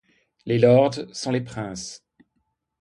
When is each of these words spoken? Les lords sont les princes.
Les 0.47 0.57
lords 0.57 0.97
sont 1.11 1.29
les 1.29 1.41
princes. 1.41 2.03